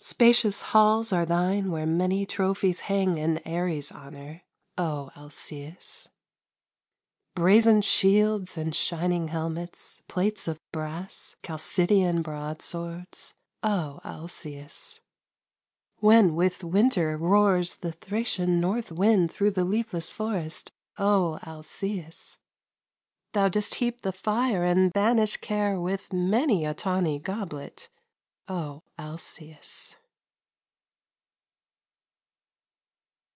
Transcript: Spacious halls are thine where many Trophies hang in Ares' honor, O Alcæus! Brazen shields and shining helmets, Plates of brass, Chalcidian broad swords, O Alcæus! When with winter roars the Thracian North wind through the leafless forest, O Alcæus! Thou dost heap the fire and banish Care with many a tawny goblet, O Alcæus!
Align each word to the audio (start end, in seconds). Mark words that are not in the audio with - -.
Spacious 0.00 0.62
halls 0.62 1.12
are 1.12 1.26
thine 1.26 1.72
where 1.72 1.84
many 1.84 2.24
Trophies 2.24 2.82
hang 2.82 3.18
in 3.18 3.38
Ares' 3.44 3.90
honor, 3.90 4.44
O 4.78 5.10
Alcæus! 5.16 6.08
Brazen 7.34 7.82
shields 7.82 8.56
and 8.56 8.76
shining 8.76 9.26
helmets, 9.28 10.02
Plates 10.06 10.46
of 10.46 10.60
brass, 10.70 11.34
Chalcidian 11.42 12.22
broad 12.22 12.62
swords, 12.62 13.34
O 13.64 13.98
Alcæus! 14.04 15.00
When 15.96 16.36
with 16.36 16.62
winter 16.62 17.16
roars 17.16 17.74
the 17.74 17.90
Thracian 17.90 18.60
North 18.60 18.92
wind 18.92 19.32
through 19.32 19.50
the 19.50 19.64
leafless 19.64 20.10
forest, 20.10 20.70
O 20.96 21.40
Alcæus! 21.42 22.38
Thou 23.32 23.48
dost 23.48 23.74
heap 23.74 24.02
the 24.02 24.12
fire 24.12 24.62
and 24.62 24.92
banish 24.92 25.38
Care 25.38 25.80
with 25.80 26.12
many 26.12 26.64
a 26.64 26.72
tawny 26.72 27.18
goblet, 27.18 27.88
O 28.50 28.82
Alcæus! 28.98 29.96